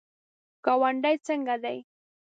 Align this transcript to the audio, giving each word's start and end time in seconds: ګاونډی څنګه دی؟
ګاونډی 0.65 1.15
څنګه 1.27 1.55
دی؟ 1.63 1.77